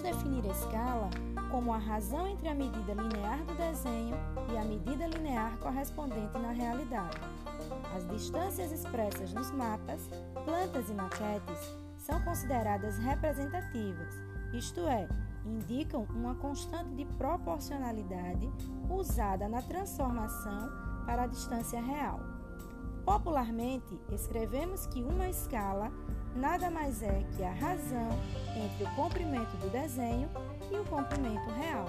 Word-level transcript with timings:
definir 0.00 0.44
a 0.46 0.52
escala 0.52 1.10
como 1.50 1.72
a 1.72 1.78
razão 1.78 2.26
entre 2.26 2.48
a 2.48 2.54
medida 2.54 2.94
linear 2.94 3.44
do 3.44 3.54
desenho 3.54 4.16
e 4.52 4.56
a 4.56 4.64
medida 4.64 5.06
linear 5.06 5.58
correspondente 5.58 6.38
na 6.38 6.50
realidade. 6.50 7.20
As 7.94 8.06
distâncias 8.08 8.72
expressas 8.72 9.32
nos 9.34 9.50
mapas, 9.50 10.00
plantas 10.44 10.88
e 10.88 10.94
maquetes 10.94 11.76
são 11.98 12.20
consideradas 12.22 12.96
representativas, 12.98 14.14
isto 14.52 14.80
é, 14.86 15.08
indicam 15.46 16.06
uma 16.10 16.34
constante 16.34 16.90
de 16.94 17.04
proporcionalidade 17.04 18.50
usada 18.90 19.48
na 19.48 19.62
transformação 19.62 20.70
para 21.06 21.22
a 21.22 21.26
distância 21.26 21.80
real. 21.80 22.31
Popularmente, 23.12 24.00
escrevemos 24.10 24.86
que 24.86 25.02
uma 25.02 25.28
escala 25.28 25.92
nada 26.34 26.70
mais 26.70 27.02
é 27.02 27.22
que 27.36 27.44
a 27.44 27.52
razão 27.52 28.08
entre 28.56 28.84
o 28.84 28.94
comprimento 28.96 29.54
do 29.58 29.68
desenho 29.68 30.30
e 30.70 30.76
o 30.76 30.84
comprimento 30.86 31.46
real. 31.50 31.84